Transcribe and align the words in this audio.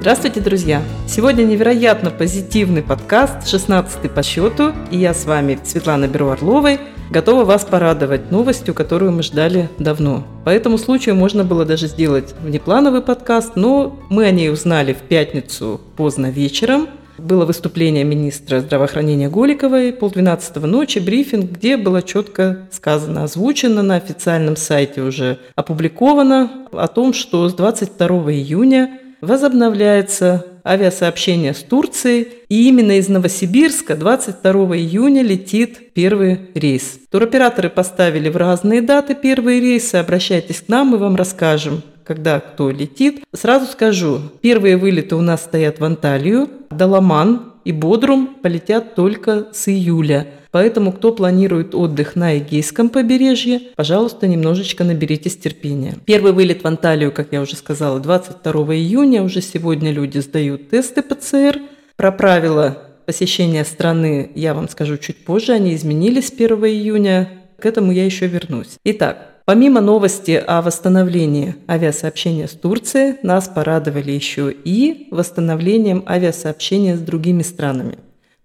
Здравствуйте, 0.00 0.40
друзья! 0.40 0.82
Сегодня 1.06 1.42
невероятно 1.42 2.10
позитивный 2.10 2.80
подкаст, 2.80 3.46
16 3.46 4.10
по 4.10 4.22
счету, 4.22 4.72
и 4.90 4.96
я 4.96 5.12
с 5.12 5.26
вами, 5.26 5.58
Светлана 5.62 6.06
Беру-Орловой, 6.06 6.80
готова 7.10 7.44
вас 7.44 7.66
порадовать 7.66 8.30
новостью, 8.30 8.72
которую 8.72 9.12
мы 9.12 9.22
ждали 9.22 9.68
давно. 9.78 10.26
По 10.46 10.48
этому 10.48 10.78
случаю 10.78 11.16
можно 11.16 11.44
было 11.44 11.66
даже 11.66 11.86
сделать 11.86 12.34
внеплановый 12.42 13.02
подкаст, 13.02 13.56
но 13.56 14.00
мы 14.08 14.24
о 14.24 14.30
ней 14.30 14.50
узнали 14.50 14.94
в 14.94 15.02
пятницу 15.02 15.82
поздно 15.98 16.30
вечером. 16.30 16.88
Было 17.18 17.44
выступление 17.44 18.02
министра 18.02 18.60
здравоохранения 18.60 19.28
Голиковой, 19.28 19.92
полдвенадцатого 19.92 20.64
ночи, 20.64 20.98
брифинг, 20.98 21.50
где 21.50 21.76
было 21.76 22.00
четко 22.00 22.60
сказано, 22.70 23.24
озвучено 23.24 23.82
на 23.82 23.96
официальном 23.96 24.56
сайте 24.56 25.02
уже 25.02 25.40
опубликовано 25.56 26.66
о 26.72 26.88
том, 26.88 27.12
что 27.12 27.46
с 27.50 27.52
22 27.52 28.06
июня 28.32 28.99
возобновляется 29.20 30.46
авиасообщение 30.64 31.54
с 31.54 31.58
Турцией, 31.58 32.28
и 32.48 32.68
именно 32.68 32.98
из 32.98 33.08
Новосибирска 33.08 33.96
22 33.96 34.52
июня 34.76 35.22
летит 35.22 35.92
первый 35.94 36.50
рейс. 36.54 37.00
Туроператоры 37.10 37.70
поставили 37.70 38.28
в 38.28 38.36
разные 38.36 38.82
даты 38.82 39.14
первые 39.14 39.60
рейсы, 39.60 39.96
обращайтесь 39.96 40.60
к 40.60 40.68
нам, 40.68 40.88
мы 40.88 40.98
вам 40.98 41.16
расскажем, 41.16 41.82
когда 42.04 42.40
кто 42.40 42.70
летит. 42.70 43.24
Сразу 43.32 43.66
скажу, 43.66 44.20
первые 44.40 44.76
вылеты 44.76 45.16
у 45.16 45.22
нас 45.22 45.42
стоят 45.42 45.80
в 45.80 45.84
Анталию, 45.84 46.48
Даламан 46.70 47.52
и 47.64 47.72
Бодрум 47.72 48.36
полетят 48.42 48.94
только 48.94 49.48
с 49.52 49.68
июля– 49.68 50.26
Поэтому, 50.50 50.92
кто 50.92 51.12
планирует 51.12 51.74
отдых 51.74 52.16
на 52.16 52.38
Эгейском 52.38 52.88
побережье, 52.88 53.60
пожалуйста, 53.76 54.26
немножечко 54.26 54.84
наберитесь 54.84 55.36
терпения. 55.36 55.96
Первый 56.04 56.32
вылет 56.32 56.62
в 56.62 56.66
Анталию, 56.66 57.12
как 57.12 57.28
я 57.32 57.40
уже 57.40 57.56
сказала, 57.56 58.00
22 58.00 58.52
июня. 58.74 59.22
Уже 59.22 59.40
сегодня 59.40 59.92
люди 59.92 60.18
сдают 60.18 60.70
тесты 60.70 61.02
ПЦР. 61.02 61.60
Про 61.96 62.12
правила 62.12 62.82
посещения 63.06 63.64
страны 63.64 64.30
я 64.34 64.54
вам 64.54 64.68
скажу 64.68 64.96
чуть 64.96 65.24
позже. 65.24 65.52
Они 65.52 65.74
изменились 65.74 66.28
с 66.28 66.32
1 66.32 66.56
июня. 66.64 67.28
К 67.58 67.66
этому 67.66 67.92
я 67.92 68.04
еще 68.04 68.26
вернусь. 68.26 68.76
Итак, 68.84 69.26
Помимо 69.46 69.80
новости 69.80 70.40
о 70.46 70.62
восстановлении 70.62 71.56
авиасообщения 71.68 72.46
с 72.46 72.52
Турцией, 72.52 73.16
нас 73.24 73.48
порадовали 73.48 74.12
еще 74.12 74.52
и 74.52 75.08
восстановлением 75.10 76.04
авиасообщения 76.06 76.96
с 76.96 77.00
другими 77.00 77.42
странами. 77.42 77.98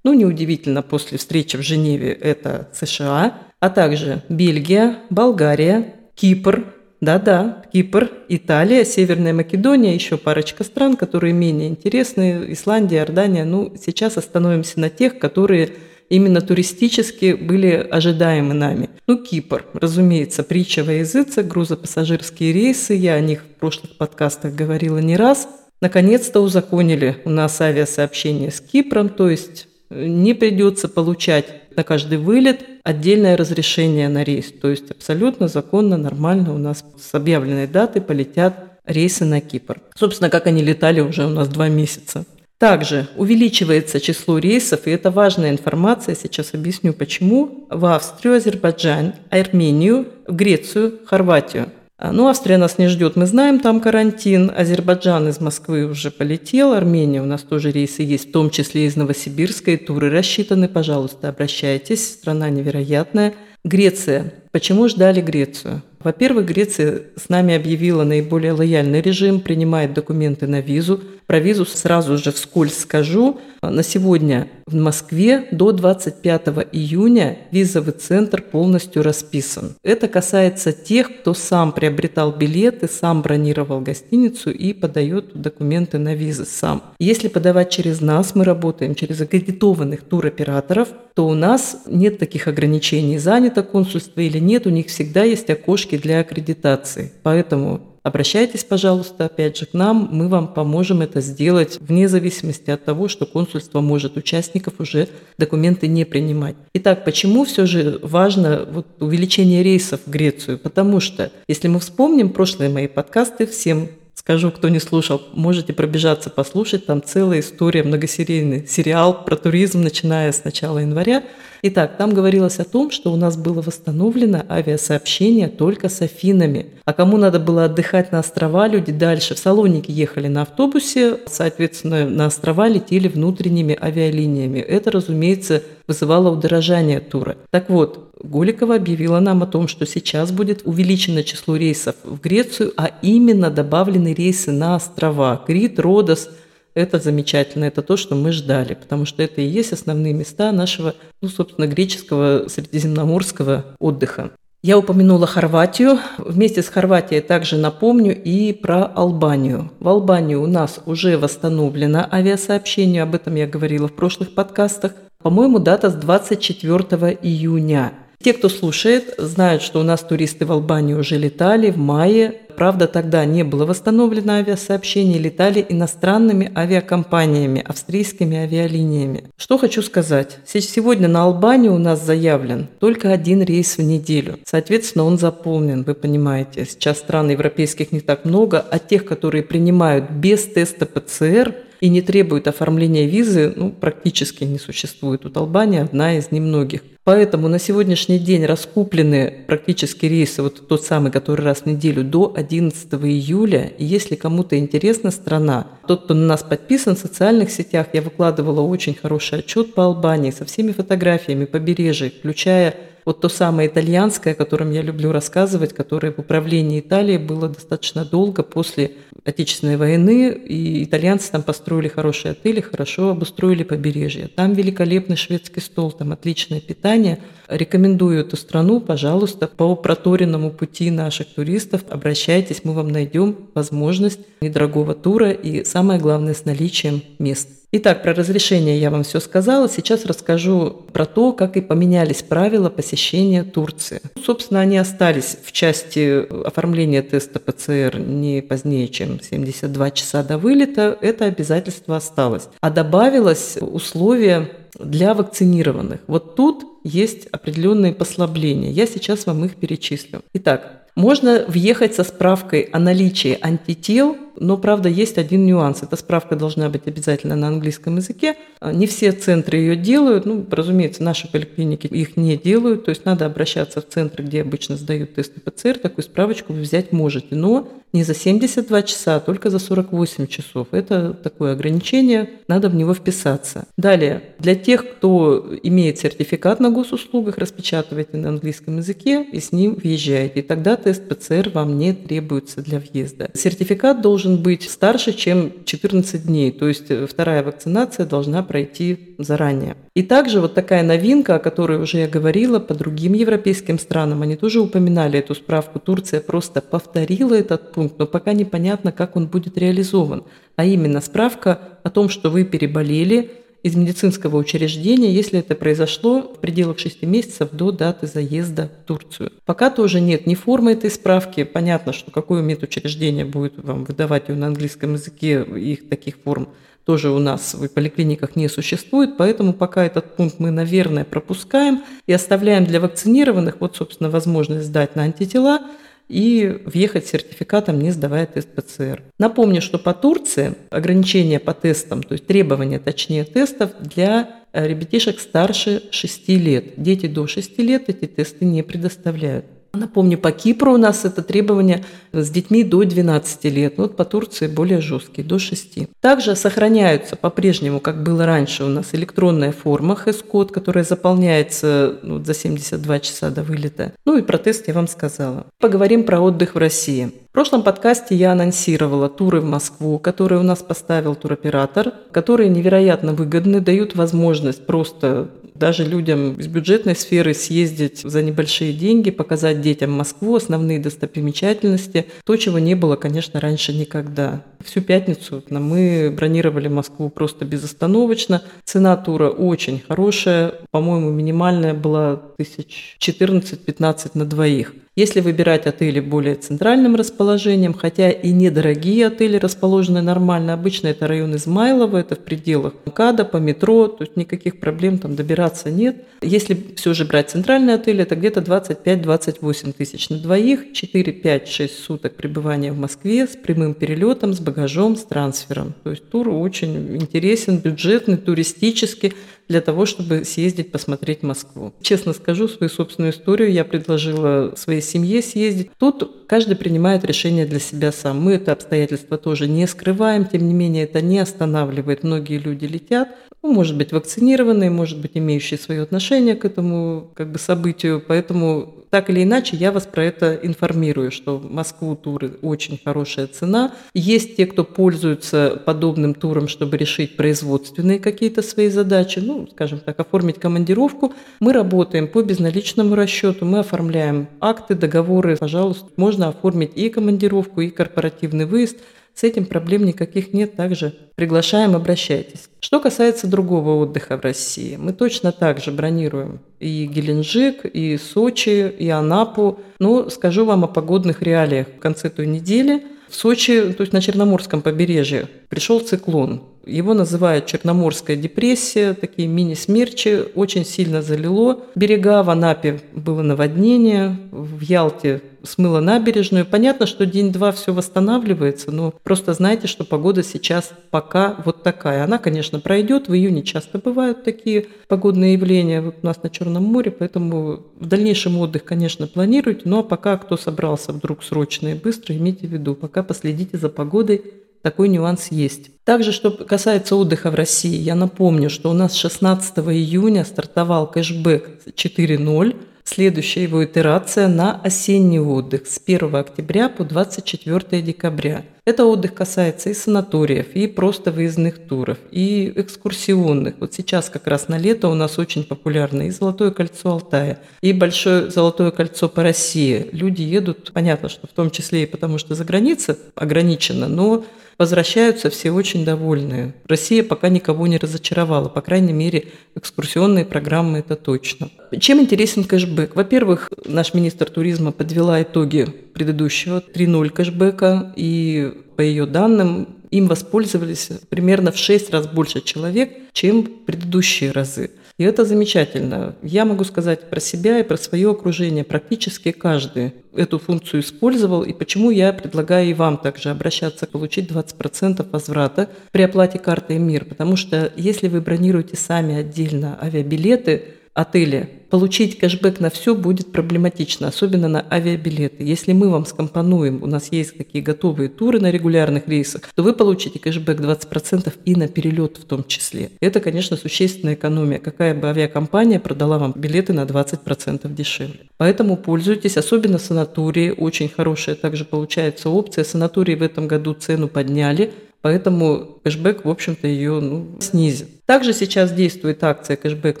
Ну, 0.04 0.12
неудивительно, 0.12 0.82
после 0.82 1.16
встречи 1.16 1.56
в 1.56 1.62
Женеве 1.62 2.12
это 2.12 2.68
США, 2.74 3.38
а 3.58 3.70
также 3.70 4.22
Бельгия, 4.28 4.98
Болгария, 5.08 5.94
Кипр, 6.14 6.74
да-да, 7.00 7.62
Кипр, 7.72 8.10
Италия, 8.28 8.84
Северная 8.84 9.32
Македония, 9.32 9.94
еще 9.94 10.18
парочка 10.18 10.62
стран, 10.62 10.96
которые 10.96 11.32
менее 11.32 11.68
интересны, 11.68 12.44
Исландия, 12.48 12.98
Иордания. 12.98 13.44
Ну, 13.44 13.74
сейчас 13.82 14.18
остановимся 14.18 14.78
на 14.78 14.90
тех, 14.90 15.18
которые 15.18 15.70
именно 16.10 16.40
туристически 16.42 17.32
были 17.32 17.70
ожидаемы 17.90 18.54
нами. 18.54 18.90
Ну, 19.06 19.22
Кипр, 19.22 19.64
разумеется, 19.72 20.42
притча 20.42 20.84
во 20.84 20.92
языце, 20.92 21.42
грузопассажирские 21.42 22.52
рейсы, 22.52 22.94
я 22.94 23.14
о 23.14 23.20
них 23.20 23.40
в 23.40 23.58
прошлых 23.60 23.96
подкастах 23.96 24.54
говорила 24.54 24.98
не 24.98 25.16
раз. 25.16 25.48
Наконец-то 25.80 26.40
узаконили 26.40 27.16
у 27.24 27.30
нас 27.30 27.60
авиасообщение 27.60 28.50
с 28.50 28.60
Кипром, 28.60 29.08
то 29.08 29.28
есть 29.28 29.68
не 29.90 30.34
придется 30.34 30.88
получать 30.88 31.46
на 31.76 31.84
каждый 31.84 32.18
вылет 32.18 32.64
отдельное 32.82 33.36
разрешение 33.36 34.08
на 34.08 34.24
рейс. 34.24 34.52
То 34.52 34.70
есть 34.70 34.90
абсолютно 34.90 35.48
законно, 35.48 35.96
нормально 35.96 36.54
у 36.54 36.58
нас 36.58 36.84
с 36.98 37.14
объявленной 37.14 37.66
даты 37.66 38.00
полетят 38.00 38.78
рейсы 38.86 39.24
на 39.24 39.40
Кипр. 39.40 39.80
Собственно, 39.94 40.30
как 40.30 40.46
они 40.46 40.62
летали 40.62 41.00
уже 41.00 41.24
у 41.26 41.30
нас 41.30 41.48
два 41.48 41.68
месяца. 41.68 42.24
Также 42.58 43.08
увеличивается 43.16 44.00
число 44.00 44.38
рейсов, 44.38 44.86
и 44.86 44.90
это 44.90 45.10
важная 45.10 45.50
информация, 45.50 46.14
сейчас 46.14 46.54
объясню 46.54 46.92
почему, 46.92 47.66
в 47.68 47.84
Австрию, 47.84 48.36
Азербайджан, 48.36 49.14
Армению, 49.28 50.06
в 50.26 50.34
Грецию, 50.34 51.00
Хорватию. 51.04 51.70
А, 52.04 52.12
ну, 52.12 52.28
Австрия 52.28 52.58
нас 52.58 52.76
не 52.76 52.88
ждет, 52.88 53.16
мы 53.16 53.24
знаем, 53.24 53.60
там 53.60 53.80
карантин. 53.80 54.52
Азербайджан 54.54 55.26
из 55.28 55.40
Москвы 55.40 55.86
уже 55.86 56.10
полетел, 56.10 56.74
Армения 56.74 57.22
у 57.22 57.24
нас 57.24 57.40
тоже 57.40 57.70
рейсы 57.70 58.02
есть, 58.02 58.28
в 58.28 58.32
том 58.32 58.50
числе 58.50 58.84
из 58.84 58.94
Новосибирска, 58.94 59.70
и 59.70 59.78
туры 59.78 60.10
рассчитаны. 60.10 60.68
Пожалуйста, 60.68 61.30
обращайтесь, 61.30 62.06
страна 62.06 62.50
невероятная. 62.50 63.32
Греция. 63.64 64.34
Почему 64.54 64.86
ждали 64.86 65.20
Грецию? 65.20 65.82
Во-первых, 66.04 66.46
Греция 66.46 67.02
с 67.16 67.28
нами 67.28 67.54
объявила 67.54 68.04
наиболее 68.04 68.52
лояльный 68.52 69.00
режим, 69.00 69.40
принимает 69.40 69.94
документы 69.94 70.46
на 70.46 70.60
визу. 70.60 71.00
Про 71.26 71.38
визу 71.38 71.64
сразу 71.64 72.18
же 72.18 72.30
вскользь 72.30 72.78
скажу. 72.78 73.40
На 73.62 73.82
сегодня 73.82 74.48
в 74.66 74.74
Москве 74.74 75.48
до 75.50 75.72
25 75.72 76.48
июня 76.72 77.38
визовый 77.50 77.94
центр 77.94 78.42
полностью 78.42 79.02
расписан. 79.02 79.74
Это 79.82 80.06
касается 80.06 80.72
тех, 80.72 81.20
кто 81.20 81.32
сам 81.32 81.72
приобретал 81.72 82.30
билеты, 82.30 82.86
сам 82.86 83.22
бронировал 83.22 83.80
гостиницу 83.80 84.50
и 84.50 84.74
подает 84.74 85.32
документы 85.34 85.96
на 85.96 86.14
визы 86.14 86.44
сам. 86.44 86.82
Если 86.98 87.28
подавать 87.28 87.70
через 87.70 88.02
нас, 88.02 88.34
мы 88.34 88.44
работаем 88.44 88.94
через 88.94 89.22
аккредитованных 89.22 90.02
туроператоров, 90.02 90.88
то 91.14 91.26
у 91.26 91.34
нас 91.34 91.78
нет 91.86 92.18
таких 92.18 92.48
ограничений, 92.48 93.16
занято 93.16 93.62
консульство 93.62 94.20
или 94.20 94.38
нет, 94.44 94.66
у 94.66 94.70
них 94.70 94.86
всегда 94.86 95.24
есть 95.24 95.50
окошки 95.50 95.96
для 95.96 96.20
аккредитации. 96.20 97.12
Поэтому 97.22 97.80
Обращайтесь, 98.04 98.64
пожалуйста, 98.64 99.24
опять 99.24 99.56
же 99.56 99.64
к 99.64 99.72
нам, 99.72 100.10
мы 100.12 100.28
вам 100.28 100.52
поможем 100.52 101.00
это 101.00 101.22
сделать 101.22 101.78
вне 101.80 102.06
зависимости 102.06 102.70
от 102.70 102.84
того, 102.84 103.08
что 103.08 103.24
консульство 103.24 103.80
может 103.80 104.18
участников 104.18 104.74
уже 104.78 105.08
документы 105.38 105.88
не 105.88 106.04
принимать. 106.04 106.54
Итак, 106.74 107.06
почему 107.06 107.46
все 107.46 107.64
же 107.64 107.98
важно 108.02 108.68
вот 108.70 108.86
увеличение 109.00 109.62
рейсов 109.62 110.00
в 110.04 110.10
Грецию? 110.10 110.58
Потому 110.58 111.00
что, 111.00 111.32
если 111.48 111.68
мы 111.68 111.80
вспомним 111.80 112.28
прошлые 112.28 112.68
мои 112.68 112.88
подкасты, 112.88 113.46
всем 113.46 113.88
Скажу, 114.26 114.50
кто 114.50 114.70
не 114.70 114.80
слушал, 114.80 115.20
можете 115.34 115.74
пробежаться, 115.74 116.30
послушать. 116.30 116.86
Там 116.86 117.02
целая 117.02 117.40
история, 117.40 117.82
многосерийный 117.82 118.66
сериал 118.66 119.22
про 119.22 119.36
туризм, 119.36 119.82
начиная 119.82 120.32
с 120.32 120.44
начала 120.44 120.78
января. 120.78 121.24
Итак, 121.60 121.98
там 121.98 122.14
говорилось 122.14 122.58
о 122.58 122.64
том, 122.64 122.90
что 122.90 123.12
у 123.12 123.16
нас 123.16 123.36
было 123.36 123.60
восстановлено 123.60 124.42
авиасообщение 124.48 125.48
только 125.48 125.90
с 125.90 126.00
Афинами. 126.00 126.68
А 126.86 126.94
кому 126.94 127.18
надо 127.18 127.38
было 127.38 127.66
отдыхать 127.66 128.12
на 128.12 128.20
острова, 128.20 128.66
люди 128.66 128.92
дальше 128.92 129.34
в 129.34 129.38
Салоники 129.38 129.90
ехали 129.90 130.28
на 130.28 130.42
автобусе, 130.42 131.18
соответственно, 131.26 132.08
на 132.08 132.26
острова 132.26 132.66
летели 132.66 133.08
внутренними 133.08 133.76
авиалиниями. 133.78 134.58
Это, 134.58 134.90
разумеется, 134.90 135.62
вызывало 135.86 136.30
удорожание 136.30 137.00
тура. 137.00 137.36
Так 137.50 137.68
вот, 137.68 138.10
Голикова 138.22 138.76
объявила 138.76 139.20
нам 139.20 139.42
о 139.42 139.46
том, 139.46 139.68
что 139.68 139.86
сейчас 139.86 140.32
будет 140.32 140.62
увеличено 140.64 141.22
число 141.22 141.56
рейсов 141.56 141.96
в 142.04 142.20
Грецию, 142.20 142.72
а 142.76 142.90
именно 143.02 143.50
добавлены 143.50 144.14
рейсы 144.14 144.52
на 144.52 144.76
острова 144.76 145.42
Крит, 145.46 145.78
Родос– 145.78 146.30
это 146.74 146.98
замечательно, 146.98 147.64
это 147.64 147.82
то, 147.82 147.96
что 147.96 148.16
мы 148.16 148.32
ждали, 148.32 148.74
потому 148.74 149.06
что 149.06 149.22
это 149.22 149.40
и 149.40 149.46
есть 149.46 149.72
основные 149.72 150.12
места 150.12 150.50
нашего, 150.50 150.94
ну, 151.22 151.28
собственно, 151.28 151.66
греческого 151.66 152.48
средиземноморского 152.48 153.64
отдыха. 153.78 154.32
Я 154.62 154.78
упомянула 154.78 155.26
Хорватию. 155.26 155.98
Вместе 156.16 156.62
с 156.62 156.68
Хорватией 156.68 157.20
также 157.20 157.58
напомню 157.58 158.18
и 158.18 158.54
про 158.54 158.86
Албанию. 158.86 159.70
В 159.78 159.86
Албанию 159.88 160.42
у 160.42 160.46
нас 160.46 160.80
уже 160.86 161.18
восстановлено 161.18 162.08
авиасообщение, 162.10 163.02
об 163.02 163.14
этом 163.14 163.34
я 163.34 163.46
говорила 163.46 163.88
в 163.88 163.92
прошлых 163.92 164.34
подкастах. 164.34 164.92
По-моему, 165.24 165.58
дата 165.58 165.88
с 165.88 165.94
24 165.94 167.18
июня. 167.22 167.94
Те, 168.22 168.34
кто 168.34 168.50
слушает, 168.50 169.14
знают, 169.16 169.62
что 169.62 169.80
у 169.80 169.82
нас 169.82 170.02
туристы 170.02 170.44
в 170.44 170.52
Албанию 170.52 170.98
уже 170.98 171.16
летали 171.16 171.70
в 171.70 171.78
мае. 171.78 172.42
Правда, 172.58 172.86
тогда 172.86 173.24
не 173.24 173.42
было 173.42 173.64
восстановлено 173.64 174.34
авиасообщение, 174.34 175.18
летали 175.18 175.64
иностранными 175.66 176.52
авиакомпаниями, 176.54 177.64
австрийскими 177.66 178.36
авиалиниями. 178.36 179.24
Что 179.38 179.56
хочу 179.56 179.80
сказать. 179.80 180.40
Сегодня 180.44 181.08
на 181.08 181.22
Албанию 181.22 181.74
у 181.74 181.78
нас 181.78 182.04
заявлен 182.04 182.68
только 182.78 183.10
один 183.10 183.42
рейс 183.42 183.78
в 183.78 183.82
неделю. 183.82 184.38
Соответственно, 184.44 185.04
он 185.04 185.16
заполнен, 185.16 185.84
вы 185.84 185.94
понимаете. 185.94 186.66
Сейчас 186.66 186.98
стран 186.98 187.30
европейских 187.30 187.92
не 187.92 188.00
так 188.00 188.26
много, 188.26 188.60
а 188.60 188.78
тех, 188.78 189.06
которые 189.06 189.42
принимают 189.42 190.10
без 190.10 190.44
теста 190.44 190.84
ПЦР, 190.84 191.54
и 191.84 191.90
не 191.90 192.00
требуют 192.00 192.48
оформления 192.48 193.06
визы, 193.06 193.52
ну, 193.54 193.70
практически 193.70 194.42
не 194.44 194.58
существует. 194.58 195.20
Тут 195.20 195.36
Албания 195.36 195.82
одна 195.82 196.16
из 196.16 196.30
немногих. 196.30 196.80
Поэтому 197.04 197.48
на 197.48 197.58
сегодняшний 197.58 198.18
день 198.18 198.46
раскуплены 198.46 199.44
практически 199.46 200.06
рейсы, 200.06 200.40
вот 200.42 200.66
тот 200.66 200.82
самый, 200.82 201.12
который 201.12 201.44
раз 201.44 201.58
в 201.58 201.66
неделю, 201.66 202.02
до 202.02 202.32
11 202.34 202.94
июля. 202.94 203.70
И 203.76 203.84
если 203.84 204.14
кому-то 204.14 204.58
интересна 204.58 205.10
страна, 205.10 205.66
тот, 205.86 206.04
кто 206.04 206.14
на 206.14 206.24
нас 206.24 206.42
подписан 206.42 206.96
в 206.96 207.00
социальных 207.00 207.50
сетях, 207.50 207.88
я 207.92 208.00
выкладывала 208.00 208.62
очень 208.62 208.94
хороший 208.94 209.40
отчет 209.40 209.74
по 209.74 209.84
Албании 209.84 210.30
со 210.30 210.46
всеми 210.46 210.72
фотографиями 210.72 211.44
побережья, 211.44 212.08
включая 212.08 212.76
вот 213.04 213.20
то 213.20 213.28
самое 213.28 213.68
итальянское, 213.68 214.32
о 214.32 214.34
котором 214.34 214.70
я 214.70 214.82
люблю 214.82 215.12
рассказывать, 215.12 215.72
которое 215.72 216.12
в 216.12 216.18
управлении 216.18 216.80
Италии 216.80 217.18
было 217.18 217.48
достаточно 217.48 218.04
долго 218.04 218.42
после 218.42 218.92
Отечественной 219.24 219.78
войны, 219.78 220.30
и 220.30 220.84
итальянцы 220.84 221.30
там 221.30 221.42
построили 221.42 221.88
хорошие 221.88 222.32
отели, 222.32 222.60
хорошо 222.60 223.10
обустроили 223.10 223.62
побережье. 223.62 224.28
Там 224.28 224.52
великолепный 224.52 225.16
шведский 225.16 225.60
стол, 225.60 225.92
там 225.92 226.12
отличное 226.12 226.60
питание. 226.60 227.20
Рекомендую 227.48 228.20
эту 228.20 228.36
страну, 228.36 228.80
пожалуйста, 228.80 229.48
по 229.48 229.76
проторенному 229.76 230.50
пути 230.50 230.90
наших 230.90 231.28
туристов 231.28 231.84
обращайтесь, 231.88 232.64
мы 232.64 232.74
вам 232.74 232.88
найдем 232.88 233.36
возможность 233.54 234.20
недорогого 234.42 234.94
тура 234.94 235.30
и 235.30 235.64
самое 235.64 235.98
главное 235.98 236.34
с 236.34 236.44
наличием 236.44 237.02
мест. 237.18 237.48
Итак, 237.76 238.04
про 238.04 238.14
разрешение 238.14 238.78
я 238.78 238.88
вам 238.88 239.02
все 239.02 239.18
сказала. 239.18 239.68
Сейчас 239.68 240.04
расскажу 240.06 240.84
про 240.92 241.06
то, 241.06 241.32
как 241.32 241.56
и 241.56 241.60
поменялись 241.60 242.22
правила 242.22 242.70
посещения 242.70 243.42
Турции. 243.42 244.00
Собственно, 244.24 244.60
они 244.60 244.78
остались 244.78 245.36
в 245.44 245.50
части 245.50 246.24
оформления 246.46 247.02
теста 247.02 247.40
ПЦР 247.40 247.98
не 247.98 248.42
позднее, 248.42 248.86
чем 248.86 249.20
72 249.20 249.90
часа 249.90 250.22
до 250.22 250.38
вылета. 250.38 250.96
Это 251.00 251.24
обязательство 251.24 251.96
осталось. 251.96 252.46
А 252.60 252.70
добавилось 252.70 253.58
условие 253.60 254.50
для 254.78 255.12
вакцинированных. 255.12 255.98
Вот 256.06 256.36
тут 256.36 256.64
есть 256.84 257.26
определенные 257.32 257.92
послабления. 257.92 258.70
Я 258.70 258.86
сейчас 258.86 259.26
вам 259.26 259.44
их 259.46 259.56
перечислю. 259.56 260.22
Итак, 260.32 260.83
можно 260.94 261.44
въехать 261.48 261.94
со 261.94 262.04
справкой 262.04 262.62
о 262.72 262.78
наличии 262.78 263.38
антител 263.40 264.16
но, 264.38 264.56
правда, 264.56 264.88
есть 264.88 265.18
один 265.18 265.46
нюанс. 265.46 265.82
Эта 265.82 265.96
справка 265.96 266.36
должна 266.36 266.68
быть 266.68 266.86
обязательно 266.86 267.36
на 267.36 267.48
английском 267.48 267.96
языке. 267.96 268.36
А, 268.60 268.72
не 268.72 268.86
все 268.86 269.12
центры 269.12 269.58
ее 269.58 269.76
делают. 269.76 270.26
Ну, 270.26 270.44
разумеется, 270.50 271.02
наши 271.02 271.30
поликлиники 271.30 271.86
их 271.86 272.16
не 272.16 272.36
делают. 272.36 272.84
То 272.84 272.90
есть 272.90 273.04
надо 273.04 273.26
обращаться 273.26 273.80
в 273.80 273.88
центры, 273.88 274.24
где 274.24 274.42
обычно 274.42 274.76
сдают 274.76 275.14
тесты 275.14 275.40
ПЦР. 275.40 275.78
Такую 275.78 276.04
справочку 276.04 276.52
вы 276.52 276.60
взять 276.60 276.92
можете. 276.92 277.34
Но 277.34 277.68
не 277.92 278.02
за 278.02 278.14
72 278.14 278.82
часа, 278.82 279.16
а 279.16 279.20
только 279.20 279.50
за 279.50 279.60
48 279.60 280.26
часов. 280.26 280.66
Это 280.72 281.12
такое 281.14 281.52
ограничение, 281.52 282.28
надо 282.48 282.68
в 282.68 282.74
него 282.74 282.92
вписаться. 282.92 283.66
Далее, 283.76 284.22
для 284.40 284.56
тех, 284.56 284.96
кто 284.96 285.56
имеет 285.62 285.98
сертификат 285.98 286.58
на 286.58 286.70
госуслугах, 286.70 287.38
распечатывайте 287.38 288.16
на 288.16 288.30
английском 288.30 288.78
языке 288.78 289.22
и 289.22 289.38
с 289.38 289.52
ним 289.52 289.76
въезжаете. 289.76 290.40
И 290.40 290.42
тогда 290.42 290.76
тест 290.84 291.08
ПЦР 291.08 291.50
вам 291.54 291.78
не 291.78 291.94
требуется 291.94 292.60
для 292.60 292.78
въезда. 292.78 293.30
Сертификат 293.32 294.02
должен 294.02 294.42
быть 294.42 294.70
старше, 294.70 295.14
чем 295.14 295.64
14 295.64 296.26
дней, 296.26 296.52
то 296.52 296.68
есть 296.68 296.90
э, 296.90 297.06
вторая 297.06 297.42
вакцинация 297.42 298.04
должна 298.04 298.42
пройти 298.42 299.14
заранее. 299.18 299.76
И 299.94 300.02
также 300.02 300.40
вот 300.40 300.54
такая 300.54 300.82
новинка, 300.82 301.36
о 301.36 301.38
которой 301.38 301.78
уже 301.78 301.98
я 301.98 302.08
говорила 302.08 302.58
по 302.58 302.74
другим 302.74 303.14
европейским 303.14 303.78
странам, 303.78 304.20
они 304.22 304.36
тоже 304.36 304.60
упоминали 304.60 305.18
эту 305.18 305.34
справку. 305.34 305.78
Турция 305.78 306.20
просто 306.20 306.60
повторила 306.60 307.34
этот 307.34 307.72
пункт, 307.72 307.98
но 307.98 308.06
пока 308.06 308.34
непонятно, 308.34 308.92
как 308.92 309.16
он 309.16 309.26
будет 309.26 309.56
реализован. 309.56 310.24
А 310.56 310.64
именно 310.64 311.00
справка 311.00 311.58
о 311.82 311.90
том, 311.90 312.08
что 312.10 312.28
вы 312.28 312.44
переболели, 312.44 313.30
из 313.64 313.74
медицинского 313.76 314.36
учреждения, 314.36 315.10
если 315.10 315.38
это 315.38 315.54
произошло 315.54 316.20
в 316.20 316.38
пределах 316.38 316.78
6 316.78 317.02
месяцев 317.02 317.48
до 317.50 317.72
даты 317.72 318.06
заезда 318.06 318.70
в 318.82 318.86
Турцию. 318.86 319.32
Пока 319.46 319.70
тоже 319.70 320.02
нет 320.02 320.26
ни 320.26 320.34
формы 320.34 320.72
этой 320.72 320.90
справки. 320.90 321.44
Понятно, 321.44 321.94
что 321.94 322.10
какое 322.10 322.42
медучреждение 322.42 323.24
будет 323.24 323.54
вам 323.56 323.84
выдавать 323.84 324.28
ее 324.28 324.34
на 324.34 324.48
английском 324.48 324.92
языке, 324.92 325.42
их 325.42 325.88
таких 325.88 326.18
форм 326.22 326.48
тоже 326.84 327.08
у 327.08 327.18
нас 327.18 327.54
в 327.54 327.66
поликлиниках 327.68 328.36
не 328.36 328.48
существует, 328.48 329.16
поэтому 329.16 329.54
пока 329.54 329.86
этот 329.86 330.14
пункт 330.14 330.38
мы, 330.38 330.50
наверное, 330.50 331.06
пропускаем 331.06 331.82
и 332.06 332.12
оставляем 332.12 332.66
для 332.66 332.78
вакцинированных 332.78 333.56
вот, 333.60 333.76
собственно, 333.76 334.10
возможность 334.10 334.66
сдать 334.66 334.94
на 334.94 335.04
антитела– 335.04 335.60
и 336.08 336.62
въехать 336.64 337.06
сертификатом, 337.06 337.80
не 337.80 337.90
сдавая 337.90 338.26
тест 338.26 338.48
ПЦР. 338.54 339.02
Напомню, 339.18 339.62
что 339.62 339.78
по 339.78 339.94
Турции 339.94 340.54
ограничения 340.70 341.40
по 341.40 341.54
тестам, 341.54 342.02
то 342.02 342.12
есть 342.12 342.26
требования, 342.26 342.78
точнее, 342.78 343.24
тестов 343.24 343.70
для 343.80 344.42
э, 344.52 344.66
ребятишек 344.66 345.20
старше 345.20 345.82
6 345.90 346.28
лет. 346.28 346.64
Дети 346.76 347.06
до 347.06 347.26
6 347.26 347.58
лет 347.58 347.88
эти 347.88 348.06
тесты 348.06 348.44
не 348.44 348.62
предоставляют. 348.62 349.46
Напомню, 349.74 350.18
по 350.18 350.30
Кипру 350.32 350.74
у 350.74 350.76
нас 350.76 351.04
это 351.04 351.22
требование 351.22 351.84
с 352.12 352.30
детьми 352.30 352.64
до 352.64 352.84
12 352.84 353.44
лет. 353.44 353.74
Вот 353.76 353.96
по 353.96 354.04
Турции 354.04 354.46
более 354.46 354.80
жесткие, 354.80 355.26
до 355.26 355.38
6. 355.38 355.88
Также 356.00 356.36
сохраняются 356.36 357.16
по-прежнему, 357.16 357.80
как 357.80 358.02
было 358.02 358.26
раньше, 358.26 358.64
у 358.64 358.68
нас 358.68 358.88
электронная 358.92 359.52
форма 359.52 359.98
HES-код, 360.04 360.52
которая 360.52 360.84
заполняется 360.84 361.98
ну, 362.02 362.22
за 362.22 362.34
72 362.34 363.00
часа 363.00 363.30
до 363.30 363.42
вылета. 363.42 363.92
Ну 364.04 364.16
и 364.16 364.22
про 364.22 364.38
тест 364.38 364.68
я 364.68 364.74
вам 364.74 364.88
сказала. 364.88 365.46
Поговорим 365.60 366.04
про 366.04 366.20
отдых 366.20 366.54
в 366.54 366.58
России. 366.58 367.12
В 367.30 367.32
прошлом 367.34 367.64
подкасте 367.64 368.14
я 368.14 368.30
анонсировала 368.30 369.08
туры 369.08 369.40
в 369.40 369.44
Москву, 369.44 369.98
которые 369.98 370.38
у 370.38 370.44
нас 370.44 370.62
поставил 370.62 371.16
туроператор, 371.16 371.92
которые 372.12 372.48
невероятно 372.48 373.12
выгодны, 373.12 373.60
дают 373.60 373.96
возможность 373.96 374.66
просто 374.66 375.30
даже 375.54 375.84
людям 375.84 376.34
из 376.34 376.46
бюджетной 376.46 376.96
сферы 376.96 377.34
съездить 377.34 378.00
за 378.00 378.22
небольшие 378.22 378.72
деньги, 378.72 379.10
показать 379.10 379.60
детям 379.60 379.92
Москву, 379.92 380.36
основные 380.36 380.78
достопримечательности, 380.78 382.06
то, 382.24 382.36
чего 382.36 382.58
не 382.58 382.74
было, 382.74 382.96
конечно, 382.96 383.40
раньше 383.40 383.72
никогда. 383.72 384.42
Всю 384.64 384.80
пятницу 384.80 385.42
мы 385.50 386.12
бронировали 386.14 386.68
Москву 386.68 387.08
просто 387.08 387.44
безостановочно. 387.44 388.42
Цена 388.64 388.96
тура 388.96 389.30
очень 389.30 389.82
хорошая, 389.86 390.54
по-моему, 390.70 391.10
минимальная 391.10 391.74
была 391.74 392.16
тысяч 392.36 392.96
14-15 393.00 394.10
на 394.14 394.24
двоих. 394.24 394.74
Если 394.96 395.20
выбирать 395.20 395.66
отели 395.66 395.98
более 395.98 396.36
центральным 396.36 396.94
расположением, 396.94 397.74
хотя 397.74 398.10
и 398.10 398.30
недорогие 398.30 399.08
отели 399.08 399.36
расположены 399.38 400.02
нормально, 400.02 400.52
обычно 400.54 400.86
это 400.86 401.08
район 401.08 401.34
Измайлова, 401.34 401.96
это 401.98 402.14
в 402.14 402.20
пределах 402.20 402.74
МКАДа, 402.84 403.24
по 403.24 403.38
метро, 403.38 403.88
то 403.88 404.04
есть 404.04 404.16
никаких 404.16 404.60
проблем 404.60 404.98
там 404.98 405.16
добираться 405.16 405.68
нет. 405.68 406.04
Если 406.22 406.56
все 406.76 406.94
же 406.94 407.06
брать 407.06 407.30
центральный 407.30 407.74
отель, 407.74 408.00
это 408.02 408.14
где-то 408.14 408.38
25-28 408.38 409.72
тысяч 409.72 410.10
на 410.10 410.18
двоих, 410.18 410.72
4, 410.72 411.12
5, 411.12 411.48
6 411.48 411.76
суток 411.76 412.14
пребывания 412.14 412.70
в 412.70 412.78
Москве 412.78 413.26
с 413.26 413.34
прямым 413.36 413.74
перелетом, 413.74 414.32
с 414.32 414.38
багажом, 414.38 414.94
с 414.94 415.02
трансфером. 415.02 415.74
То 415.82 415.90
есть 415.90 416.08
тур 416.08 416.28
очень 416.28 416.94
интересен, 416.94 417.58
бюджетный, 417.58 418.16
туристический, 418.16 419.12
для 419.48 419.60
того, 419.60 419.86
чтобы 419.86 420.24
съездить 420.24 420.72
посмотреть 420.72 421.22
Москву. 421.22 421.72
Честно 421.82 422.12
скажу 422.12 422.48
свою 422.48 422.70
собственную 422.70 423.12
историю, 423.12 423.52
я 423.52 423.64
предложила 423.64 424.54
своей 424.56 424.80
семье 424.80 425.22
съездить. 425.22 425.70
Тут 425.78 426.24
каждый 426.26 426.56
принимает 426.56 427.04
решение 427.04 427.46
для 427.46 427.60
себя 427.60 427.92
сам. 427.92 428.20
Мы 428.20 428.32
это 428.34 428.52
обстоятельство 428.52 429.18
тоже 429.18 429.48
не 429.48 429.66
скрываем, 429.66 430.24
тем 430.24 430.46
не 430.46 430.54
менее 430.54 430.84
это 430.84 431.00
не 431.00 431.18
останавливает. 431.18 432.04
Многие 432.04 432.38
люди 432.38 432.64
летят, 432.64 433.08
ну, 433.42 433.52
может 433.52 433.76
быть, 433.76 433.92
вакцинированные, 433.92 434.70
может 434.70 435.00
быть, 435.00 435.12
имеющие 435.14 435.58
свое 435.58 435.82
отношение 435.82 436.34
к 436.34 436.44
этому 436.44 437.10
как 437.14 437.30
бы, 437.30 437.38
событию. 437.38 438.02
Поэтому 438.06 438.83
так 438.94 439.10
или 439.10 439.24
иначе 439.24 439.56
я 439.56 439.72
вас 439.72 439.86
про 439.86 440.04
это 440.04 440.38
информирую, 440.40 441.10
что 441.10 441.38
в 441.38 441.50
Москву 441.50 441.96
туры 441.96 442.38
очень 442.42 442.78
хорошая 442.84 443.26
цена. 443.26 443.72
Есть 443.92 444.36
те, 444.36 444.46
кто 444.46 444.62
пользуются 444.62 445.60
подобным 445.66 446.14
туром, 446.14 446.46
чтобы 446.46 446.76
решить 446.76 447.16
производственные 447.16 447.98
какие-то 447.98 448.40
свои 448.40 448.68
задачи, 448.68 449.18
ну, 449.18 449.48
скажем 449.50 449.80
так, 449.80 449.98
оформить 449.98 450.38
командировку. 450.38 451.12
Мы 451.40 451.52
работаем 451.52 452.06
по 452.06 452.22
безналичному 452.22 452.94
расчету, 452.94 453.44
мы 453.44 453.58
оформляем 453.58 454.28
акты, 454.40 454.76
договоры. 454.76 455.38
Пожалуйста, 455.38 455.88
можно 455.96 456.28
оформить 456.28 456.70
и 456.76 456.88
командировку, 456.88 457.62
и 457.62 457.70
корпоративный 457.70 458.44
выезд– 458.46 458.76
с 459.14 459.22
этим 459.22 459.46
проблем 459.46 459.84
никаких 459.84 460.32
нет, 460.32 460.56
также 460.56 460.92
приглашаем, 461.14 461.76
обращайтесь. 461.76 462.48
Что 462.60 462.80
касается 462.80 463.28
другого 463.28 463.76
отдыха 463.76 464.16
в 464.16 464.22
России, 464.22 464.76
мы 464.76 464.92
точно 464.92 465.30
так 465.30 465.60
же 465.60 465.70
бронируем 465.70 466.40
и 466.58 466.86
Геленджик, 466.86 467.64
и 467.64 467.96
Сочи, 467.96 468.68
и 468.68 468.88
Анапу. 468.88 469.60
Но 469.78 470.10
скажу 470.10 470.44
вам 470.44 470.64
о 470.64 470.68
погодных 470.68 471.22
реалиях. 471.22 471.68
В 471.68 471.78
конце 471.78 472.10
той 472.10 472.26
недели 472.26 472.82
в 473.08 473.14
Сочи, 473.14 473.72
то 473.72 473.82
есть 473.82 473.92
на 473.92 474.00
Черноморском 474.00 474.62
побережье, 474.62 475.28
пришел 475.48 475.78
циклон. 475.78 476.42
Его 476.66 476.94
называют 476.94 477.46
Черноморская 477.46 478.16
депрессия, 478.16 478.94
такие 478.94 479.28
мини-смерчи, 479.28 480.24
очень 480.34 480.64
сильно 480.64 481.02
залило. 481.02 481.60
Берега 481.74 482.22
в 482.22 482.30
Анапе 482.30 482.80
было 482.94 483.22
наводнение, 483.22 484.18
в 484.30 484.60
Ялте 484.60 485.22
смыло 485.46 485.80
набережную. 485.80 486.46
Понятно, 486.46 486.86
что 486.86 487.06
день-два 487.06 487.52
все 487.52 487.72
восстанавливается, 487.72 488.70
но 488.70 488.94
просто 489.02 489.34
знайте, 489.34 489.66
что 489.66 489.84
погода 489.84 490.22
сейчас 490.22 490.72
пока 490.90 491.36
вот 491.44 491.62
такая. 491.62 492.04
Она, 492.04 492.18
конечно, 492.18 492.60
пройдет. 492.60 493.08
В 493.08 493.14
июне 493.14 493.42
часто 493.42 493.78
бывают 493.78 494.24
такие 494.24 494.66
погодные 494.88 495.34
явления 495.34 495.80
вот 495.80 495.96
у 496.02 496.06
нас 496.06 496.22
на 496.22 496.30
Черном 496.30 496.64
море, 496.64 496.90
поэтому 496.90 497.60
в 497.78 497.86
дальнейшем 497.86 498.38
отдых, 498.38 498.64
конечно, 498.64 499.06
планируйте. 499.06 499.62
Но 499.64 499.82
пока 499.82 500.16
кто 500.16 500.36
собрался 500.36 500.92
вдруг 500.92 501.22
срочно 501.22 501.68
и 501.68 501.74
быстро, 501.74 502.16
имейте 502.16 502.46
в 502.46 502.50
виду, 502.50 502.74
пока 502.74 503.02
последите 503.02 503.58
за 503.58 503.68
погодой, 503.68 504.22
такой 504.64 504.88
нюанс 504.88 505.28
есть. 505.30 505.70
Также, 505.84 506.10
что 506.10 506.30
касается 506.30 506.96
отдыха 506.96 507.30
в 507.30 507.34
России, 507.34 507.76
я 507.76 507.94
напомню, 507.94 508.48
что 508.48 508.70
у 508.70 508.72
нас 508.72 508.94
16 508.94 509.58
июня 509.58 510.24
стартовал 510.24 510.90
кэшбэк 510.90 511.66
4.0. 511.66 512.56
следующая 512.82 513.42
его 513.42 513.62
итерация 513.62 514.26
на 514.26 514.58
осенний 514.62 515.20
отдых 515.20 515.66
с 515.66 515.78
1 515.84 516.16
октября 516.16 516.70
по 516.70 516.82
24 516.82 517.82
декабря. 517.82 518.46
Это 518.66 518.86
отдых 518.86 519.12
касается 519.12 519.68
и 519.68 519.74
санаториев, 519.74 520.46
и 520.54 520.66
просто 520.66 521.12
выездных 521.12 521.58
туров, 521.58 521.98
и 522.10 522.50
экскурсионных. 522.56 523.56
Вот 523.60 523.74
сейчас 523.74 524.08
как 524.08 524.26
раз 524.26 524.48
на 524.48 524.56
лето 524.56 524.88
у 524.88 524.94
нас 524.94 525.18
очень 525.18 525.44
популярно 525.44 526.06
и 526.06 526.10
Золотое 526.10 526.50
кольцо 526.50 526.92
Алтая, 526.92 527.40
и 527.60 527.74
Большое 527.74 528.30
Золотое 528.30 528.70
кольцо 528.70 529.10
по 529.10 529.22
России. 529.22 529.90
Люди 529.92 530.22
едут, 530.22 530.72
понятно, 530.72 531.10
что 531.10 531.26
в 531.26 531.32
том 531.32 531.50
числе 531.50 531.82
и 531.82 531.86
потому, 531.86 532.16
что 532.16 532.34
за 532.34 532.46
граница 532.46 532.96
ограничена, 533.14 533.86
но 533.86 534.24
возвращаются 534.56 535.28
все 535.28 535.50
очень 535.50 535.84
довольные. 535.84 536.54
Россия 536.66 537.02
пока 537.02 537.28
никого 537.28 537.66
не 537.66 537.76
разочаровала, 537.76 538.48
по 538.48 538.62
крайней 538.62 538.94
мере, 538.94 539.28
экскурсионные 539.56 540.24
программы 540.24 540.78
это 540.78 540.96
точно. 540.96 541.50
Чем 541.80 542.00
интересен 542.00 542.44
кэшбэк? 542.44 542.96
Во-первых, 542.96 543.50
наш 543.66 543.92
министр 543.92 544.30
туризма 544.30 544.72
подвела 544.72 545.20
итоги 545.20 545.68
предыдущего 545.94 546.62
3.0 546.74 547.08
кэшбэка, 547.10 547.92
и 547.96 548.52
по 548.76 548.82
ее 548.82 549.06
данным 549.06 549.68
им 549.90 550.08
воспользовались 550.08 550.90
примерно 551.08 551.52
в 551.52 551.56
6 551.56 551.90
раз 551.90 552.08
больше 552.08 552.40
человек, 552.40 552.92
чем 553.12 553.44
предыдущие 553.44 554.32
разы. 554.32 554.70
И 554.96 555.02
это 555.02 555.24
замечательно. 555.24 556.14
Я 556.22 556.44
могу 556.44 556.62
сказать 556.62 557.10
про 557.10 557.18
себя 557.18 557.58
и 557.58 557.64
про 557.64 557.76
свое 557.76 558.10
окружение. 558.10 558.62
Практически 558.62 559.32
каждый 559.32 559.92
эту 560.14 560.38
функцию 560.38 560.82
использовал. 560.82 561.42
И 561.42 561.52
почему 561.52 561.90
я 561.90 562.12
предлагаю 562.12 562.70
и 562.70 562.74
вам 562.74 562.98
также 562.98 563.30
обращаться, 563.30 563.86
получить 563.86 564.30
20% 564.30 565.04
возврата 565.10 565.68
при 565.90 566.02
оплате 566.02 566.38
картой 566.38 566.78
МИР. 566.78 567.06
Потому 567.06 567.34
что 567.34 567.72
если 567.76 568.06
вы 568.06 568.20
бронируете 568.20 568.76
сами 568.76 569.16
отдельно 569.16 569.76
авиабилеты, 569.82 570.74
отеле, 570.94 571.50
получить 571.74 572.20
кэшбэк 572.20 572.60
на 572.60 572.70
все 572.70 572.94
будет 572.94 573.32
проблематично, 573.32 574.06
особенно 574.06 574.46
на 574.46 574.64
авиабилеты. 574.70 575.42
Если 575.42 575.72
мы 575.72 575.90
вам 575.90 576.06
скомпонуем, 576.06 576.80
у 576.84 576.86
нас 576.86 577.08
есть 577.10 577.36
такие 577.36 577.64
готовые 577.64 578.08
туры 578.08 578.38
на 578.38 578.52
регулярных 578.52 579.08
рейсах, 579.08 579.50
то 579.52 579.64
вы 579.64 579.72
получите 579.72 580.20
кэшбэк 580.20 580.60
20% 580.60 581.32
и 581.44 581.56
на 581.56 581.66
перелет 581.66 582.18
в 582.18 582.26
том 582.26 582.44
числе. 582.44 582.92
Это, 583.00 583.18
конечно, 583.18 583.56
существенная 583.56 584.14
экономия. 584.14 584.60
Какая 584.60 584.94
бы 584.94 585.08
авиакомпания 585.08 585.80
продала 585.80 586.18
вам 586.18 586.32
билеты 586.36 586.72
на 586.72 586.82
20% 586.84 587.68
дешевле. 587.74 588.20
Поэтому 588.36 588.76
пользуйтесь, 588.76 589.36
особенно 589.36 589.78
санатории. 589.78 590.54
Очень 590.56 590.88
хорошая 590.88 591.34
также 591.34 591.64
получается 591.64 592.28
опция. 592.30 592.62
Санатории 592.62 593.16
в 593.16 593.22
этом 593.22 593.48
году 593.48 593.74
цену 593.74 594.06
подняли. 594.06 594.72
Поэтому 595.04 595.80
кэшбэк, 595.84 596.24
в 596.24 596.30
общем-то, 596.30 596.66
ее 596.66 596.98
ну, 596.98 597.36
снизит. 597.38 597.88
Также 598.06 598.32
сейчас 598.32 598.72
действует 598.72 599.22
акция 599.22 599.58
кэшбэк 599.58 600.00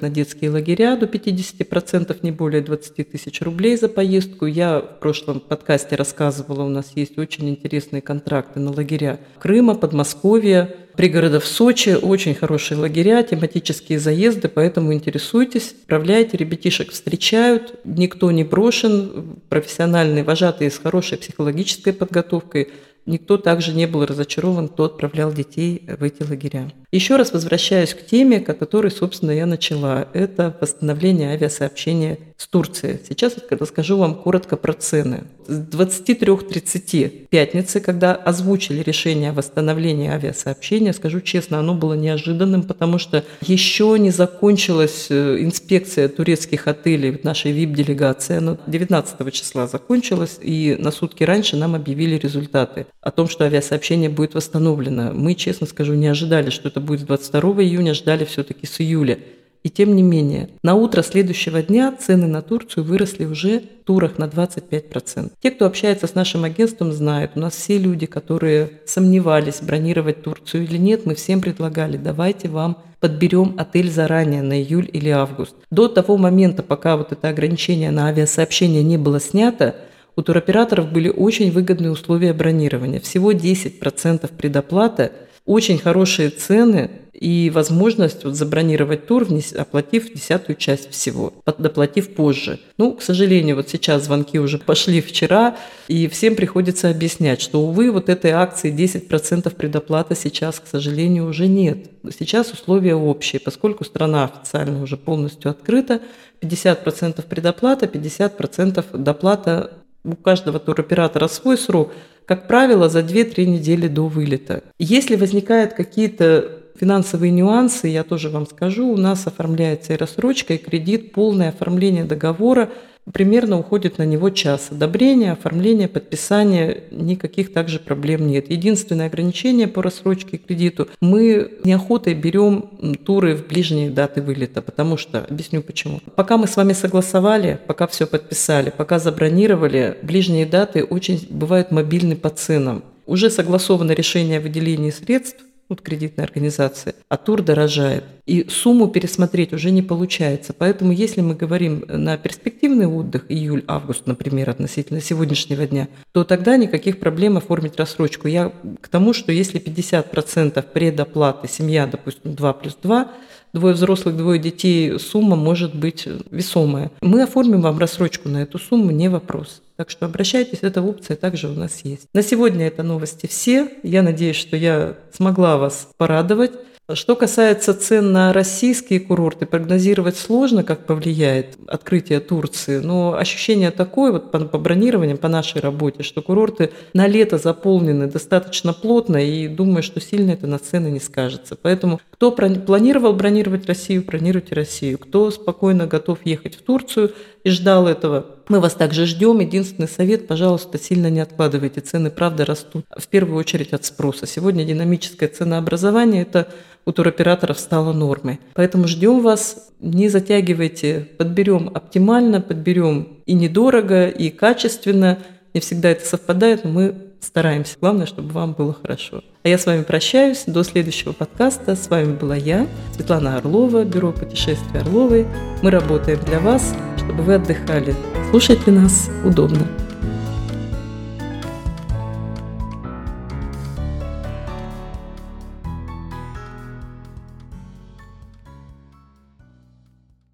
на 0.00 0.08
детские 0.08 0.50
лагеря 0.50 0.96
до 0.96 1.04
50%, 1.04 2.16
не 2.22 2.30
более 2.30 2.62
20 2.62 3.10
тысяч 3.10 3.42
рублей 3.42 3.76
за 3.76 3.90
поездку. 3.90 4.46
Я 4.46 4.80
в 4.80 5.00
прошлом 5.00 5.40
подкасте 5.40 5.96
рассказывала, 5.96 6.62
у 6.62 6.70
нас 6.70 6.92
есть 6.94 7.18
очень 7.18 7.50
интересные 7.50 8.00
контракты 8.00 8.60
на 8.60 8.72
лагеря 8.72 9.20
Крыма, 9.38 9.74
Подмосковья, 9.74 10.74
пригородов 10.96 11.44
Сочи. 11.44 11.98
Очень 12.00 12.34
хорошие 12.34 12.78
лагеря, 12.78 13.22
тематические 13.24 13.98
заезды, 13.98 14.48
поэтому 14.48 14.94
интересуйтесь, 14.94 15.74
отправляйте, 15.82 16.38
ребятишек 16.38 16.92
встречают, 16.92 17.78
никто 17.84 18.30
не 18.30 18.42
брошен, 18.42 19.36
профессиональные 19.50 20.24
вожатые 20.24 20.70
с 20.70 20.78
хорошей 20.78 21.18
психологической 21.18 21.92
подготовкой– 21.92 22.68
Никто 23.06 23.36
также 23.36 23.74
не 23.74 23.86
был 23.86 24.06
разочарован, 24.06 24.68
кто 24.68 24.84
отправлял 24.84 25.32
детей 25.32 25.82
в 25.86 26.02
эти 26.02 26.22
лагеря. 26.22 26.72
Еще 26.90 27.16
раз 27.16 27.32
возвращаюсь 27.32 27.92
к 27.92 28.06
теме, 28.06 28.38
о 28.38 28.54
которой, 28.54 28.90
собственно, 28.90 29.32
я 29.32 29.46
начала. 29.46 30.08
Это 30.12 30.56
восстановление 30.60 31.32
авиасообщения 31.32 32.18
с 32.36 32.46
Турцией. 32.46 33.00
Сейчас 33.06 33.34
расскажу 33.50 33.98
вам 33.98 34.14
коротко 34.14 34.56
про 34.56 34.72
цены. 34.72 35.24
С 35.46 35.58
23.30 35.58 37.26
пятницы, 37.28 37.80
когда 37.80 38.14
озвучили 38.14 38.82
решение 38.82 39.30
о 39.30 39.32
восстановлении 39.34 40.08
авиасообщения, 40.08 40.92
скажу 40.92 41.20
честно, 41.20 41.58
оно 41.58 41.74
было 41.74 41.94
неожиданным, 41.94 42.62
потому 42.62 42.98
что 42.98 43.24
еще 43.42 43.96
не 43.98 44.10
закончилась 44.10 45.08
э, 45.10 45.38
инспекция 45.40 46.08
турецких 46.08 46.68
отелей 46.68 47.20
нашей 47.22 47.52
ВИП-делегации. 47.52 48.36
Она 48.36 48.56
19 48.66 49.32
числа 49.32 49.66
закончилась, 49.66 50.38
и 50.40 50.76
на 50.78 50.90
сутки 50.90 51.24
раньше 51.24 51.56
нам 51.56 51.74
объявили 51.74 52.16
результаты 52.16 52.86
о 53.04 53.10
том, 53.10 53.28
что 53.28 53.44
авиасообщение 53.44 54.08
будет 54.08 54.34
восстановлено. 54.34 55.12
Мы, 55.12 55.34
честно 55.34 55.66
скажу, 55.66 55.92
не 55.92 56.06
ожидали, 56.06 56.48
что 56.48 56.68
это 56.68 56.80
будет 56.80 57.06
22 57.06 57.62
июня, 57.62 57.92
ждали 57.92 58.24
все-таки 58.24 58.66
с 58.66 58.80
июля. 58.80 59.18
И 59.62 59.70
тем 59.70 59.94
не 59.94 60.02
менее, 60.02 60.50
на 60.62 60.74
утро 60.74 61.02
следующего 61.02 61.62
дня 61.62 61.94
цены 61.98 62.26
на 62.26 62.42
Турцию 62.42 62.84
выросли 62.84 63.24
уже 63.24 63.60
в 63.60 63.84
турах 63.84 64.18
на 64.18 64.24
25%. 64.24 65.32
Те, 65.42 65.50
кто 65.50 65.66
общается 65.66 66.06
с 66.06 66.14
нашим 66.14 66.44
агентством, 66.44 66.92
знают, 66.92 67.32
у 67.34 67.40
нас 67.40 67.54
все 67.54 67.78
люди, 67.78 68.06
которые 68.06 68.80
сомневались, 68.86 69.60
бронировать 69.60 70.22
Турцию 70.22 70.64
или 70.64 70.76
нет, 70.76 71.06
мы 71.06 71.14
всем 71.14 71.40
предлагали, 71.40 71.96
давайте 71.96 72.48
вам 72.48 72.78
подберем 73.00 73.54
отель 73.58 73.90
заранее 73.90 74.42
на 74.42 74.58
июль 74.60 74.88
или 74.90 75.10
август. 75.10 75.54
До 75.70 75.88
того 75.88 76.16
момента, 76.16 76.62
пока 76.62 76.96
вот 76.96 77.12
это 77.12 77.28
ограничение 77.28 77.90
на 77.90 78.08
авиасообщение 78.08 78.82
не 78.82 78.96
было 78.96 79.20
снято, 79.20 79.76
у 80.16 80.22
туроператоров 80.22 80.90
были 80.92 81.08
очень 81.08 81.50
выгодные 81.50 81.90
условия 81.90 82.32
бронирования. 82.32 83.00
Всего 83.00 83.32
10% 83.32 84.30
предоплата– 84.36 85.12
очень 85.46 85.78
хорошие 85.78 86.30
цены 86.30 86.90
и 87.12 87.50
возможность 87.54 88.24
вот 88.24 88.34
забронировать 88.34 89.06
тур, 89.06 89.26
оплатив 89.56 90.12
десятую 90.12 90.56
часть 90.56 90.90
всего, 90.90 91.32
доплатив 91.58 92.14
позже. 92.14 92.58
Ну, 92.76 92.94
к 92.94 93.02
сожалению, 93.02 93.56
вот 93.56 93.68
сейчас 93.68 94.04
звонки 94.04 94.38
уже 94.38 94.58
пошли 94.58 95.00
вчера, 95.00 95.56
и 95.86 96.08
всем 96.08 96.34
приходится 96.34 96.90
объяснять, 96.90 97.40
что, 97.40 97.60
увы, 97.60 97.92
вот 97.92 98.08
этой 98.08 98.32
акции 98.32 98.74
10% 98.74 99.54
предоплата 99.54 100.16
сейчас, 100.16 100.60
к 100.60 100.66
сожалению, 100.66 101.28
уже 101.28 101.46
нет. 101.46 101.90
Сейчас 102.18 102.50
условия 102.50 102.94
общие, 102.94 103.38
поскольку 103.38 103.84
страна 103.84 104.24
официально 104.24 104.82
уже 104.82 104.96
полностью 104.96 105.50
открыта, 105.50 106.00
50% 106.40 107.22
предоплата, 107.26 107.86
50% 107.86 108.98
доплата 108.98 109.83
у 110.04 110.14
каждого 110.16 110.58
туроператора 110.58 111.28
свой 111.28 111.58
срок, 111.58 111.92
как 112.26 112.46
правило, 112.46 112.88
за 112.88 113.00
2-3 113.00 113.44
недели 113.46 113.88
до 113.88 114.06
вылета. 114.06 114.62
Если 114.78 115.16
возникают 115.16 115.72
какие-то 115.72 116.63
финансовые 116.78 117.30
нюансы, 117.30 117.88
я 117.88 118.04
тоже 118.04 118.30
вам 118.30 118.46
скажу, 118.46 118.88
у 118.88 118.96
нас 118.96 119.26
оформляется 119.26 119.94
и 119.94 119.96
рассрочка, 119.96 120.54
и 120.54 120.58
кредит, 120.58 121.12
полное 121.12 121.50
оформление 121.50 122.04
договора– 122.04 122.70
примерно 123.12 123.58
уходит 123.58 123.98
на 123.98 124.04
него 124.04 124.30
час. 124.30 124.68
Одобрение, 124.70 125.32
оформление, 125.32 125.88
подписание, 125.88 126.84
никаких 126.90 127.52
также 127.52 127.78
проблем 127.78 128.26
нет. 128.26 128.50
Единственное 128.50 129.06
ограничение 129.06 129.68
по 129.68 129.82
рассрочке 129.82 130.38
кредиту, 130.38 130.88
мы 131.00 131.58
неохотой 131.64 132.14
берем 132.14 132.96
туры 133.04 133.36
в 133.36 133.46
ближние 133.46 133.90
даты 133.90 134.22
вылета, 134.22 134.62
потому 134.62 134.96
что, 134.96 135.24
объясню 135.28 135.62
почему. 135.62 136.00
Пока 136.16 136.36
мы 136.36 136.46
с 136.46 136.56
вами 136.56 136.72
согласовали, 136.72 137.58
пока 137.66 137.86
все 137.86 138.06
подписали, 138.06 138.72
пока 138.74 138.98
забронировали, 138.98 139.98
ближние 140.02 140.46
даты 140.46 140.84
очень 140.84 141.26
бывают 141.30 141.70
мобильны 141.70 142.16
по 142.16 142.30
ценам. 142.30 142.84
Уже 143.06 143.28
согласовано 143.28 143.92
решение 143.92 144.38
о 144.38 144.40
выделении 144.40 144.90
средств, 144.90 145.44
вот 145.74 145.82
кредитной 145.82 146.24
организации, 146.24 146.94
а 147.08 147.16
тур 147.16 147.42
дорожает. 147.42 148.04
И 148.26 148.48
сумму 148.48 148.88
пересмотреть 148.88 149.52
уже 149.52 149.70
не 149.70 149.82
получается. 149.82 150.54
Поэтому 150.56 150.92
если 150.92 151.20
мы 151.20 151.34
говорим 151.34 151.84
на 151.88 152.16
перспективный 152.16 152.86
отдых, 152.86 153.26
июль-август, 153.28 154.06
например, 154.06 154.50
относительно 154.50 155.00
сегодняшнего 155.00 155.66
дня, 155.66 155.88
то 156.12 156.24
тогда 156.24 156.56
никаких 156.56 156.98
проблем 156.98 157.36
оформить 157.36 157.76
рассрочку. 157.76 158.28
Я 158.28 158.52
к 158.80 158.88
тому, 158.88 159.12
что 159.12 159.32
если 159.32 159.60
50% 159.60 160.64
предоплаты, 160.72 161.48
семья, 161.48 161.86
допустим, 161.86 162.34
2 162.34 162.52
плюс 162.54 162.76
2, 162.82 163.10
двое 163.54 163.74
взрослых, 163.74 164.16
двое 164.16 164.38
детей, 164.38 164.98
сумма 164.98 165.36
может 165.36 165.74
быть 165.74 166.06
весомая. 166.30 166.90
Мы 167.00 167.22
оформим 167.22 167.62
вам 167.62 167.78
рассрочку 167.78 168.28
на 168.28 168.42
эту 168.42 168.58
сумму, 168.58 168.90
не 168.90 169.08
вопрос. 169.08 169.62
Так 169.76 169.90
что 169.90 170.06
обращайтесь, 170.06 170.58
эта 170.60 170.82
опция 170.82 171.16
также 171.16 171.48
у 171.48 171.54
нас 171.54 171.80
есть. 171.84 172.06
На 172.12 172.22
сегодня 172.22 172.66
это 172.66 172.82
новости 172.82 173.26
все. 173.26 173.70
Я 173.82 174.02
надеюсь, 174.02 174.36
что 174.36 174.56
я 174.56 174.96
смогла 175.12 175.56
вас 175.56 175.88
порадовать. 175.96 176.52
Что 176.92 177.16
касается 177.16 177.72
цен 177.72 178.12
на 178.12 178.34
российские 178.34 179.00
курорты, 179.00 179.46
прогнозировать 179.46 180.18
сложно, 180.18 180.62
как 180.62 180.84
повлияет 180.84 181.56
открытие 181.66 182.20
Турции, 182.20 182.78
но 182.78 183.16
ощущение 183.16 183.70
такое 183.70 184.12
вот 184.12 184.30
по, 184.30 184.38
по 184.40 184.58
бронированиям, 184.58 185.16
по 185.16 185.28
нашей 185.28 185.62
работе, 185.62 186.02
что 186.02 186.20
курорты 186.20 186.72
на 186.92 187.06
лето 187.06 187.38
заполнены 187.38 188.06
достаточно 188.06 188.74
плотно, 188.74 189.16
и 189.16 189.48
думаю, 189.48 189.82
что 189.82 189.98
сильно 189.98 190.32
это 190.32 190.46
на 190.46 190.58
цены 190.58 190.88
не 190.88 191.00
скажется. 191.00 191.56
Поэтому 191.56 192.02
кто 192.10 192.30
планировал 192.30 193.14
бронировать 193.14 193.64
Россию, 193.64 194.04
бронируйте 194.04 194.54
Россию. 194.54 194.98
Кто 194.98 195.30
спокойно 195.30 195.86
готов 195.86 196.18
ехать 196.26 196.54
в 196.54 196.60
Турцию, 196.60 197.14
и 197.44 197.50
ждал 197.50 197.86
этого. 197.86 198.26
Мы 198.48 198.60
вас 198.60 198.74
также 198.74 199.06
ждем. 199.06 199.38
Единственный 199.38 199.88
совет, 199.88 200.26
пожалуйста, 200.26 200.78
сильно 200.78 201.08
не 201.08 201.20
откладывайте. 201.20 201.80
Цены, 201.80 202.10
правда, 202.10 202.44
растут. 202.44 202.84
В 202.90 203.06
первую 203.06 203.38
очередь 203.38 203.72
от 203.72 203.84
спроса. 203.84 204.26
Сегодня 204.26 204.64
динамическое 204.64 205.28
ценообразование– 205.28 206.22
это 206.22 206.48
у 206.86 206.92
туроператоров 206.92 207.58
стало 207.58 207.92
нормой. 207.92 208.40
Поэтому 208.54 208.88
ждем 208.88 209.20
вас, 209.20 209.68
не 209.80 210.08
затягивайте, 210.08 211.08
подберем 211.18 211.70
оптимально, 211.72 212.40
подберем 212.40 213.20
и 213.26 213.34
недорого, 213.34 214.08
и 214.08 214.30
качественно. 214.30 215.18
Не 215.54 215.60
всегда 215.60 215.90
это 215.90 216.04
совпадает, 216.04 216.64
но 216.64 216.70
мы 216.70 216.94
стараемся. 217.20 217.76
Главное, 217.80 218.06
чтобы 218.06 218.30
вам 218.30 218.52
было 218.52 218.74
хорошо. 218.74 219.22
А 219.42 219.48
я 219.48 219.58
с 219.58 219.66
вами 219.66 219.82
прощаюсь. 219.82 220.44
До 220.46 220.62
следующего 220.62 221.12
подкаста. 221.12 221.76
С 221.76 221.88
вами 221.88 222.14
была 222.16 222.36
я, 222.36 222.66
Светлана 222.94 223.36
Орлова, 223.36 223.84
Бюро 223.84 224.12
путешествий 224.12 224.80
Орловой. 224.80 225.26
Мы 225.62 225.70
работаем 225.70 226.20
для 226.24 226.40
вас, 226.40 226.74
чтобы 227.04 227.22
вы 227.22 227.34
отдыхали. 227.34 227.94
Слушайте 228.30 228.70
нас 228.70 229.10
удобно. 229.24 229.66